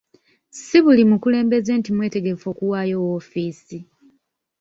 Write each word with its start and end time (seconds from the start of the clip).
Si 0.63 0.77
buli 0.83 1.03
mukulembeze 1.11 1.71
nti 1.79 1.89
mwetegefu 1.95 2.45
okuwaayo 2.53 2.95
woofiisi. 3.05 3.77